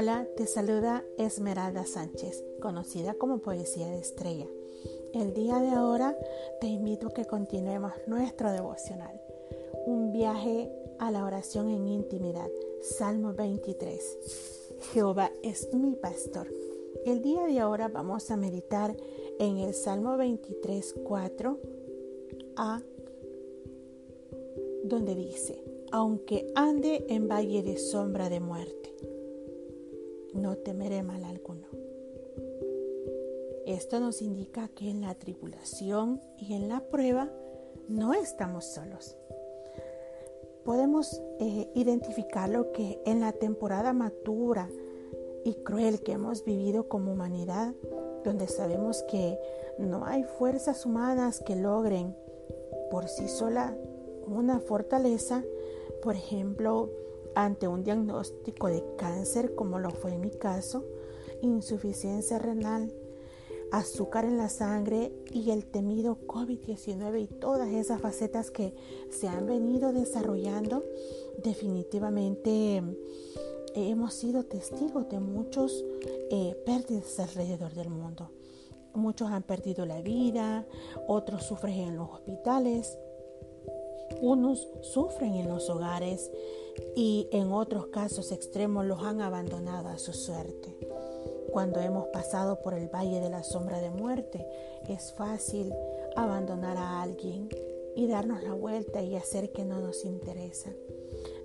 [0.00, 4.46] Hola, te saluda Esmeralda Sánchez, conocida como Poesía de Estrella.
[5.12, 6.16] El día de ahora
[6.60, 9.20] te invito a que continuemos nuestro devocional,
[9.86, 12.48] un viaje a la oración en intimidad,
[12.80, 14.18] Salmo 23.
[14.92, 16.46] Jehová es mi pastor.
[17.04, 18.96] El día de ahora vamos a meditar
[19.40, 21.58] en el Salmo 23, 4
[22.54, 22.82] a
[24.84, 28.88] donde dice, aunque ande en valle de sombra de muerte
[30.38, 31.66] no temeré mal alguno.
[33.66, 37.30] Esto nos indica que en la tribulación y en la prueba
[37.88, 39.16] no estamos solos.
[40.64, 44.70] Podemos eh, identificar lo que en la temporada matura
[45.44, 47.74] y cruel que hemos vivido como humanidad,
[48.24, 49.38] donde sabemos que
[49.78, 52.16] no hay fuerzas humanas que logren
[52.90, 53.76] por sí sola
[54.26, 55.44] una fortaleza,
[56.02, 56.90] por ejemplo,
[57.38, 60.84] ante un diagnóstico de cáncer como lo fue en mi caso,
[61.40, 62.92] insuficiencia renal,
[63.70, 68.74] azúcar en la sangre y el temido COVID-19 y todas esas facetas que
[69.10, 70.84] se han venido desarrollando,
[71.44, 72.82] definitivamente eh,
[73.74, 75.84] hemos sido testigos de muchos
[76.32, 78.32] eh, pérdidas alrededor del mundo.
[78.94, 80.66] Muchos han perdido la vida,
[81.06, 82.98] otros sufren en los hospitales,
[84.20, 86.32] unos sufren en los hogares
[86.94, 90.76] y en otros casos extremos los han abandonado a su suerte.
[91.52, 94.46] Cuando hemos pasado por el valle de la sombra de muerte,
[94.88, 95.72] es fácil
[96.16, 97.48] abandonar a alguien
[97.96, 100.70] y darnos la vuelta y hacer que no nos interesa.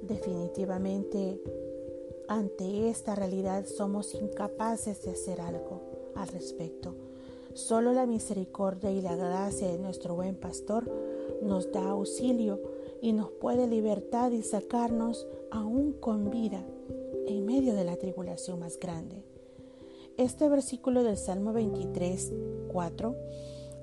[0.01, 1.41] Definitivamente,
[2.27, 5.81] ante esta realidad somos incapaces de hacer algo
[6.15, 6.95] al respecto.
[7.53, 10.89] Solo la misericordia y la gracia de nuestro buen pastor
[11.41, 12.59] nos da auxilio
[13.03, 16.65] y nos puede libertar y sacarnos aún con vida
[17.27, 19.25] en medio de la tribulación más grande.
[20.17, 22.31] Este versículo del Salmo 23,
[22.71, 23.15] 4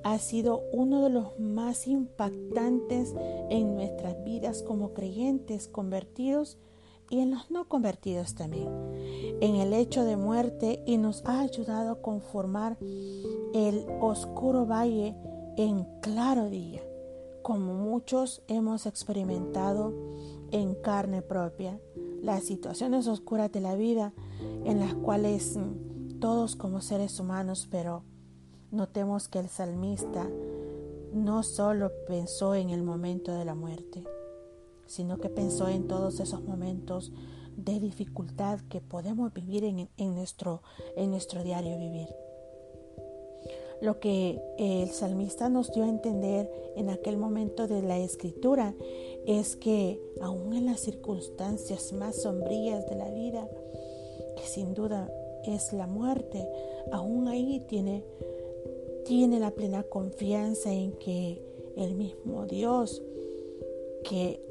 [0.04, 3.14] ha sido uno de los más impactantes
[3.50, 6.56] en nuestras vidas como creyentes convertidos
[7.10, 8.68] y en los no convertidos también,
[9.42, 12.78] en el hecho de muerte y nos ha ayudado a conformar
[13.52, 15.14] el oscuro valle
[15.58, 16.80] en claro día
[17.42, 19.92] como muchos hemos experimentado
[20.50, 21.80] en carne propia,
[22.22, 24.12] las situaciones oscuras de la vida
[24.64, 28.04] en las cuales mm, todos como seres humanos, pero
[28.70, 30.28] notemos que el salmista
[31.12, 34.04] no solo pensó en el momento de la muerte,
[34.86, 37.12] sino que pensó en todos esos momentos
[37.56, 40.62] de dificultad que podemos vivir en, en, nuestro,
[40.96, 42.08] en nuestro diario vivir.
[43.80, 48.74] Lo que el salmista nos dio a entender en aquel momento de la escritura
[49.26, 53.48] es que aún en las circunstancias más sombrías de la vida,
[54.36, 55.10] que sin duda
[55.46, 56.46] es la muerte,
[56.92, 58.04] aún ahí tiene,
[59.06, 61.42] tiene la plena confianza en que
[61.76, 63.02] el mismo Dios
[64.04, 64.42] que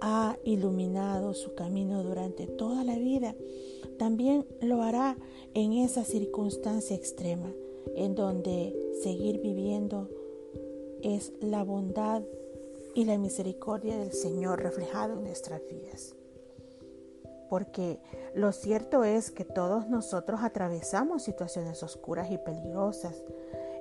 [0.00, 3.36] ha iluminado su camino durante toda la vida,
[3.96, 5.16] también lo hará
[5.54, 7.52] en esa circunstancia extrema
[7.96, 10.08] en donde seguir viviendo
[11.02, 12.22] es la bondad
[12.94, 16.14] y la misericordia del Señor reflejado en nuestras vidas.
[17.50, 18.00] Porque
[18.34, 23.22] lo cierto es que todos nosotros atravesamos situaciones oscuras y peligrosas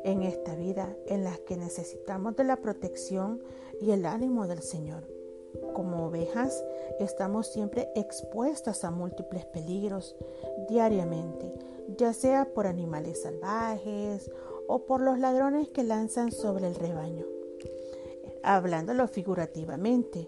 [0.03, 3.41] en esta vida en las que necesitamos de la protección
[3.81, 5.07] y el ánimo del Señor.
[5.73, 6.63] Como ovejas
[6.99, 10.15] estamos siempre expuestas a múltiples peligros
[10.69, 11.53] diariamente,
[11.97, 14.31] ya sea por animales salvajes
[14.67, 17.25] o por los ladrones que lanzan sobre el rebaño.
[18.43, 20.27] Hablándolo figurativamente,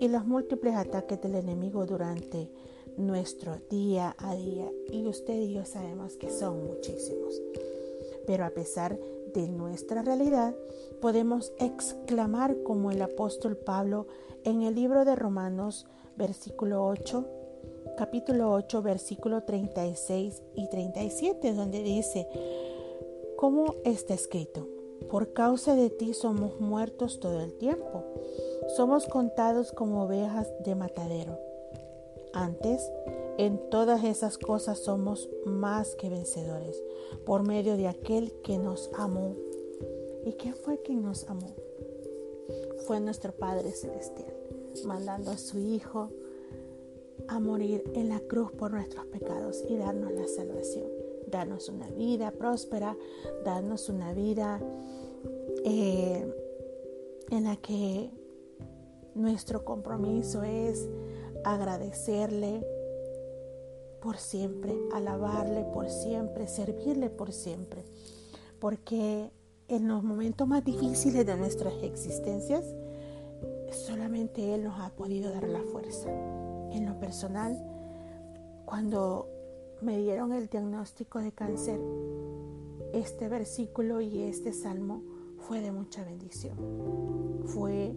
[0.00, 2.50] y los múltiples ataques del enemigo durante
[2.96, 4.70] nuestro día a día.
[4.90, 7.40] Y usted y yo sabemos que son muchísimos.
[8.26, 8.98] Pero a pesar
[9.34, 10.54] de nuestra realidad,
[11.00, 14.06] podemos exclamar como el apóstol Pablo
[14.44, 15.86] en el libro de Romanos,
[16.16, 17.24] versículo 8,
[17.96, 22.28] capítulo 8, versículo 36 y 37, donde dice,
[23.36, 24.66] ¿cómo está escrito?
[25.10, 28.04] Por causa de ti somos muertos todo el tiempo,
[28.76, 31.38] somos contados como ovejas de matadero.
[32.32, 32.90] Antes,
[33.38, 36.82] en todas esas cosas somos más que vencedores
[37.24, 39.36] por medio de aquel que nos amó.
[40.24, 41.54] ¿Y quién fue quien nos amó?
[42.86, 44.34] Fue nuestro Padre Celestial,
[44.84, 46.10] mandando a su Hijo
[47.28, 50.86] a morir en la cruz por nuestros pecados y darnos la salvación.
[51.26, 52.96] Darnos una vida próspera,
[53.44, 54.60] darnos una vida
[55.64, 56.32] eh,
[57.30, 58.10] en la que
[59.14, 60.88] nuestro compromiso es
[61.44, 62.66] agradecerle
[64.00, 67.84] por siempre, alabarle por siempre, servirle por siempre.
[68.60, 69.30] Porque
[69.68, 72.64] en los momentos más difíciles de nuestras existencias,
[73.70, 76.10] solamente Él nos ha podido dar la fuerza.
[76.74, 77.56] En lo personal,
[78.64, 79.28] cuando
[79.80, 81.80] me dieron el diagnóstico de cáncer,
[82.92, 85.04] este versículo y este salmo
[85.38, 86.56] fue de mucha bendición.
[87.44, 87.94] Fue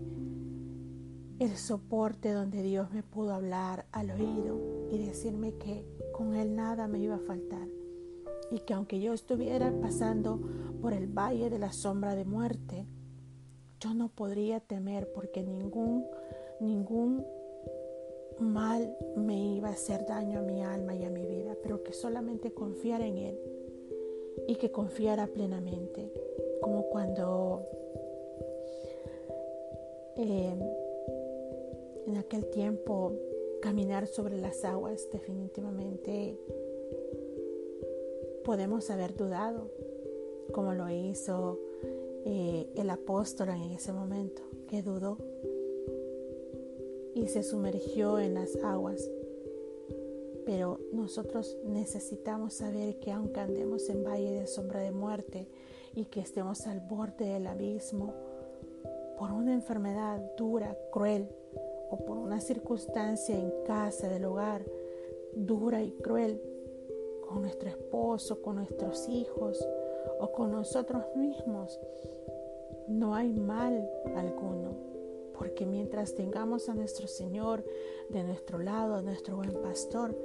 [1.40, 4.60] el soporte donde Dios me pudo hablar al oído
[4.92, 5.84] y decirme que
[6.16, 7.68] con Él nada me iba a faltar
[8.52, 10.40] y que aunque yo estuviera pasando
[10.84, 12.86] por el valle de la sombra de muerte,
[13.80, 16.06] yo no podría temer porque ningún,
[16.60, 17.26] ningún
[18.58, 21.94] mal me iba a hacer daño a mi alma y a mi vida, pero que
[21.94, 23.40] solamente confiara en Él
[24.48, 26.12] y que confiara plenamente,
[26.60, 27.68] como cuando
[30.16, 30.56] eh,
[32.08, 33.14] en aquel tiempo
[33.62, 36.36] caminar sobre las aguas definitivamente
[38.44, 39.70] podemos haber dudado,
[40.52, 41.60] como lo hizo
[42.26, 45.20] eh, el apóstol en ese momento, que dudó
[47.18, 49.10] y se sumergió en las aguas.
[50.46, 55.48] Pero nosotros necesitamos saber que aunque andemos en valle de sombra de muerte
[55.96, 58.14] y que estemos al borde del abismo
[59.18, 61.28] por una enfermedad dura, cruel,
[61.90, 64.62] o por una circunstancia en casa, del hogar,
[65.34, 66.40] dura y cruel,
[67.28, 69.68] con nuestro esposo, con nuestros hijos
[70.20, 71.80] o con nosotros mismos,
[72.88, 74.87] no hay mal alguno,
[75.38, 77.64] porque mientras tengamos a nuestro Señor
[78.10, 80.18] de nuestro lado, a nuestro buen pastor,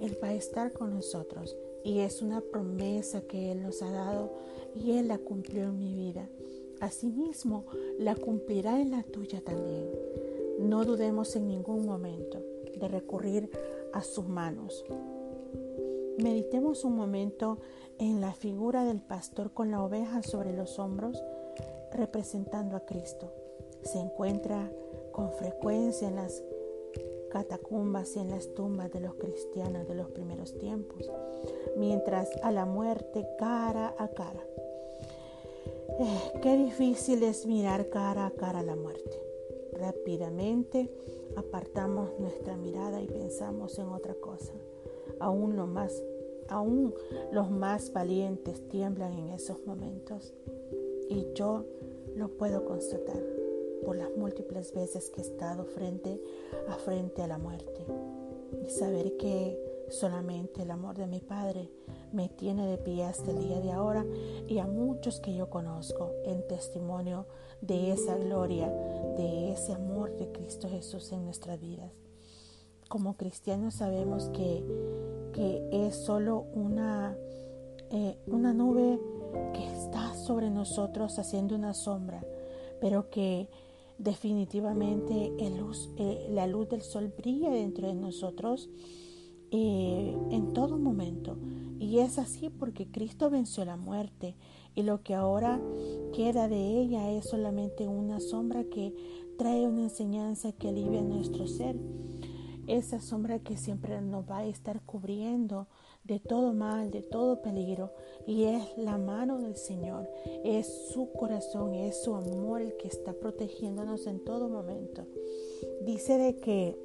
[0.00, 1.56] Él va a estar con nosotros.
[1.84, 4.32] Y es una promesa que Él nos ha dado
[4.74, 6.28] y Él la cumplió en mi vida.
[6.80, 7.64] Asimismo,
[7.98, 9.88] la cumplirá en la tuya también.
[10.58, 12.42] No dudemos en ningún momento
[12.76, 13.50] de recurrir
[13.92, 14.84] a sus manos.
[16.18, 17.58] Meditemos un momento
[17.98, 21.22] en la figura del pastor con la oveja sobre los hombros
[21.92, 23.32] representando a Cristo.
[23.82, 24.70] Se encuentra
[25.12, 26.42] con frecuencia en las
[27.28, 31.10] catacumbas y en las tumbas de los cristianos de los primeros tiempos,
[31.76, 34.44] mientras a la muerte cara a cara.
[36.00, 39.20] Eh, qué difícil es mirar cara a cara a la muerte.
[39.72, 40.90] Rápidamente
[41.36, 44.52] apartamos nuestra mirada y pensamos en otra cosa.
[45.20, 45.58] Aún,
[46.48, 46.94] aún
[47.32, 50.32] los más valientes tiemblan en esos momentos.
[51.08, 51.64] Y yo
[52.14, 53.37] lo puedo constatar
[53.84, 56.20] por las múltiples veces que he estado frente
[56.68, 57.86] a frente a la muerte.
[58.64, 59.58] Y saber que
[59.90, 61.70] solamente el amor de mi Padre
[62.12, 64.04] me tiene de pie hasta el día de ahora
[64.46, 67.26] y a muchos que yo conozco en testimonio
[67.60, 68.68] de esa gloria,
[69.16, 71.92] de ese amor de Cristo Jesús en nuestras vidas.
[72.88, 74.64] Como cristianos sabemos que,
[75.32, 77.16] que es solo una,
[77.90, 78.98] eh, una nube
[79.52, 82.24] que está sobre nosotros haciendo una sombra,
[82.80, 83.48] pero que
[83.98, 88.70] definitivamente eh, la luz del sol brilla dentro de nosotros
[89.50, 91.36] eh, en todo momento.
[91.80, 94.36] Y es así porque Cristo venció la muerte
[94.74, 95.60] y lo que ahora
[96.14, 98.94] queda de ella es solamente una sombra que
[99.38, 101.76] trae una enseñanza que alivia nuestro ser.
[102.66, 105.68] Esa sombra que siempre nos va a estar cubriendo
[106.08, 107.90] de todo mal, de todo peligro.
[108.26, 110.08] Y es la mano del Señor,
[110.42, 115.06] es su corazón, es su amor el que está protegiéndonos en todo momento.
[115.82, 116.76] Dice de que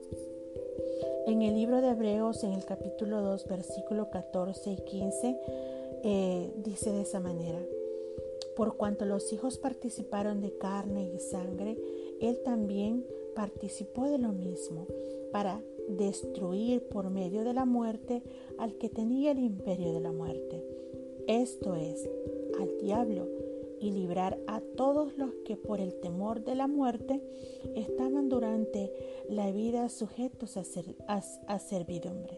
[1.26, 5.40] en el libro de Hebreos, en el capítulo 2, versículo 14 y 15,
[6.04, 7.60] eh, dice de esa manera,
[8.58, 11.78] por cuanto los hijos participaron de carne y sangre,
[12.20, 14.86] él también participó de lo mismo,
[15.32, 18.24] para destruir por medio de la muerte
[18.58, 20.64] al que tenía el imperio de la muerte,
[21.28, 22.10] esto es,
[22.60, 23.28] al diablo,
[23.84, 27.22] y librar a todos los que por el temor de la muerte
[27.76, 28.94] estaban durante
[29.30, 32.38] la vida sujetos a, servidumbre.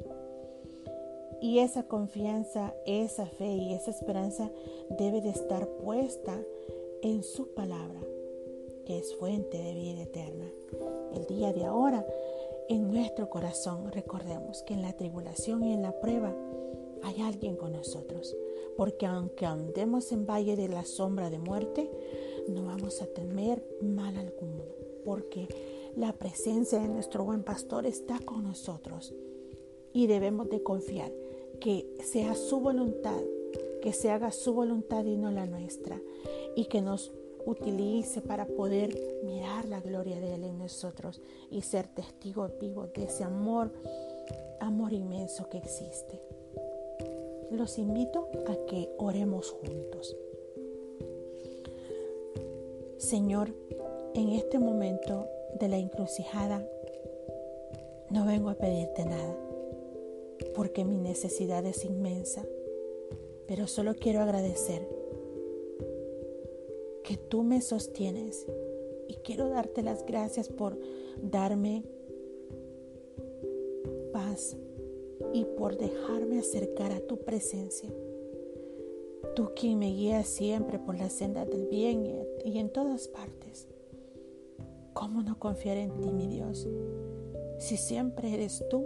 [1.41, 4.51] Y esa confianza, esa fe y esa esperanza
[4.97, 6.35] debe de estar puesta
[7.03, 8.01] en su palabra,
[8.85, 10.45] que es fuente de vida eterna.
[11.13, 12.03] El día de ahora,
[12.69, 16.35] en nuestro corazón, recordemos que en la tribulación y en la prueba
[17.03, 18.35] hay alguien con nosotros
[18.75, 21.89] porque aunque andemos en valle de la sombra de muerte,
[22.47, 24.63] no vamos a temer mal alguno,
[25.03, 25.47] porque
[25.95, 29.13] la presencia de nuestro buen pastor está con nosotros.
[29.93, 31.11] Y debemos de confiar
[31.61, 33.21] que sea su voluntad,
[33.81, 36.01] que se haga su voluntad y no la nuestra,
[36.55, 37.13] y que nos
[37.45, 43.03] utilice para poder mirar la gloria de Él en nosotros y ser testigos vivos de
[43.03, 43.71] ese amor
[44.59, 46.21] amor inmenso que existe.
[47.51, 50.17] Los invito a que oremos juntos.
[52.97, 53.53] Señor,
[54.13, 55.27] en este momento
[55.59, 56.67] de la encrucijada,
[58.09, 59.35] no vengo a pedirte nada,
[60.55, 62.43] porque mi necesidad es inmensa,
[63.47, 64.87] pero solo quiero agradecer
[67.05, 68.47] que tú me sostienes
[69.07, 70.77] y quiero darte las gracias por
[71.21, 71.83] darme
[74.11, 74.57] paz
[75.31, 77.93] y por dejarme acercar a tu presencia.
[79.35, 83.67] Tú quien me guías siempre por la senda del bien y en todas partes.
[84.93, 86.67] ¿Cómo no confiar en ti, mi Dios?
[87.59, 88.85] Si siempre eres tú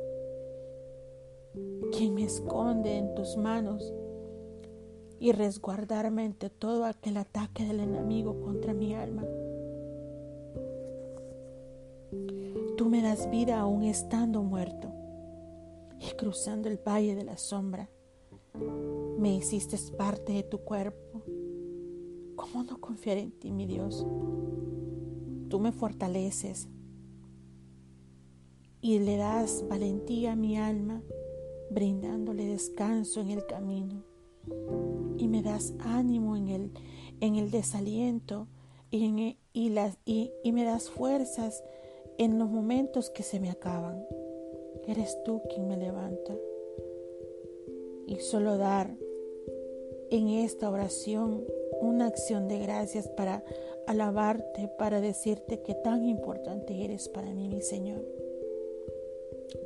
[1.94, 3.94] quien me esconde en tus manos
[5.20, 9.26] y resguardarme ante todo aquel ataque del enemigo contra mi alma.
[12.78, 14.92] Tú me das vida aún estando muerto
[16.00, 17.90] y cruzando el valle de la sombra.
[19.18, 21.24] Me hiciste parte de tu cuerpo.
[22.36, 24.06] ¿Cómo no confiar en ti, mi Dios?
[25.50, 26.70] Tú me fortaleces
[28.82, 31.02] y le das valentía a mi alma,
[31.70, 34.04] brindándole descanso en el camino.
[35.20, 36.72] Y me das ánimo en el,
[37.20, 38.48] en el desaliento
[38.90, 41.64] y, las, y, y me das fuerzas
[42.18, 44.04] en los momentos que se me acaban.
[44.88, 46.36] Eres tú quien me levanta.
[48.08, 48.96] Y solo dar
[50.10, 51.46] en esta oración
[51.82, 53.44] una acción de gracias para
[53.88, 58.06] alabarte, para decirte que tan importante eres para mí, mi Señor.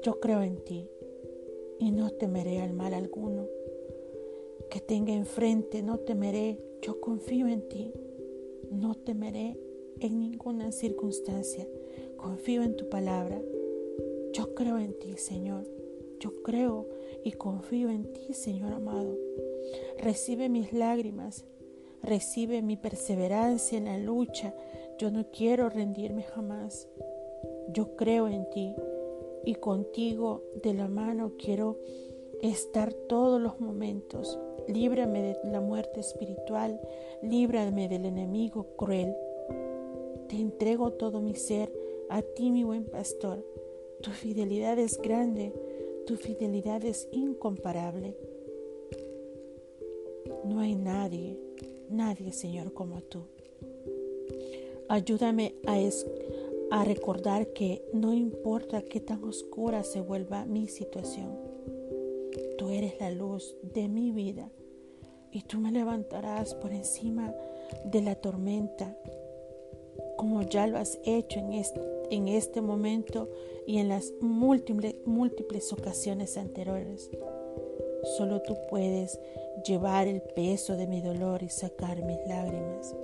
[0.01, 0.89] Yo creo en ti
[1.79, 3.47] y no temeré al mal alguno.
[4.73, 6.57] Que tenga enfrente, no temeré.
[6.81, 7.93] Yo confío en ti.
[8.71, 9.55] No temeré
[9.99, 11.67] en ninguna circunstancia.
[12.17, 13.39] Confío en tu palabra.
[14.31, 15.67] Yo creo en ti, Señor.
[16.19, 16.89] Yo creo
[17.23, 19.15] y confío en ti, Señor amado.
[19.99, 21.45] Recibe mis lágrimas,
[22.01, 24.55] recibe mi perseverancia en la lucha.
[24.97, 26.89] Yo no quiero rendirme jamás.
[27.71, 28.73] Yo creo en ti
[29.45, 31.77] y contigo de la mano quiero
[32.41, 34.39] estar todos los momentos.
[34.67, 36.79] Líbrame de la muerte espiritual,
[37.21, 39.15] líbrame del enemigo cruel.
[40.27, 41.71] Te entrego todo mi ser
[42.09, 43.45] a ti, mi buen pastor.
[44.01, 45.53] Tu fidelidad es grande,
[46.05, 48.15] tu fidelidad es incomparable.
[50.45, 51.37] No hay nadie,
[51.89, 53.23] nadie, Señor, como tú.
[54.89, 55.77] Ayúdame a,
[56.71, 61.37] a recordar que no importa qué tan oscura se vuelva mi situación,
[62.63, 64.49] tú eres la luz de mi vida
[65.31, 67.35] y tú me levantarás por encima
[67.83, 68.97] de la tormenta,
[70.15, 73.29] como ya lo has hecho en este, en este momento
[73.67, 77.11] y en las múltiples, múltiples ocasiones anteriores.
[78.17, 79.19] Solo tú puedes
[79.67, 82.95] llevar el peso de mi dolor y sacar mis lágrimas.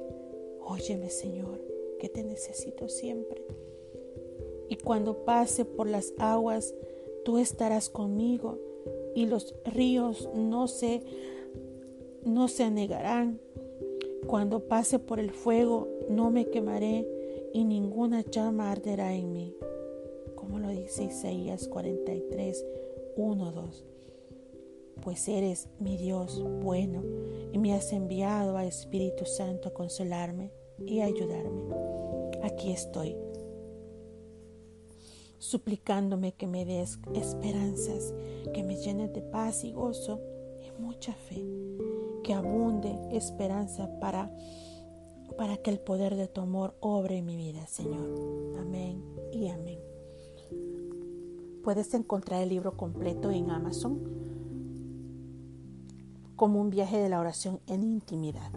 [0.62, 1.60] Óyeme, Señor,
[2.00, 3.44] que te necesito siempre.
[4.70, 6.74] Y cuando pase por las aguas,
[7.26, 8.69] tú estarás conmigo
[9.20, 11.02] y los ríos no se
[12.24, 13.40] no se anegarán.
[14.28, 17.08] Cuando pase por el fuego, no me quemaré
[17.54, 19.56] y ninguna llama arderá en mí
[20.40, 22.66] como lo dice Isaías 43,
[23.18, 23.86] 1, 2.
[25.04, 27.04] Pues eres mi Dios bueno
[27.52, 31.64] y me has enviado a Espíritu Santo a consolarme y ayudarme.
[32.42, 33.16] Aquí estoy,
[35.40, 38.14] suplicándome que me des esperanzas,
[38.54, 40.22] que me llenes de paz y gozo
[40.62, 41.44] y mucha fe,
[42.24, 44.32] que abunde esperanza para,
[45.38, 48.60] para que el poder de tu amor obre en mi vida, Señor.
[48.60, 49.80] Amén y amén.
[51.64, 54.00] Puedes encontrar el libro completo en Amazon
[56.36, 58.52] como un viaje de la oración en intimidad.